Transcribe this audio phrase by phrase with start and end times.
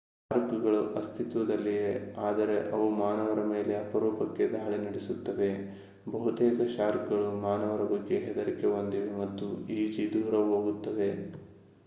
[0.31, 1.91] ಶಾರ್ಕ್‌ಗಳು ಅಸ್ತಿತ್ವದಲ್ಲಿವೆ
[2.21, 5.49] ಆದರೆ ಅವು ಮಾನವರ ಮೇಲೆ ಅಪರೂಪಕ್ಕೆ ದಾಳಿ ನಡೆಸುತ್ತವೆ.
[6.05, 11.11] ಬಹುತೇಕ ಶಾರ್ಕ್‌ಗಳು ಮಾನವರ ಬಗ್ಗೆ ಹೆದರಿಕೆ ಹೊಂದಿವೆ ಮತ್ತು ಈಜಿ ದೂರ ಹೋಗುತ್ತವೆ